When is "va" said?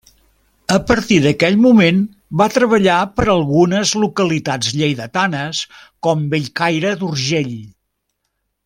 2.41-2.47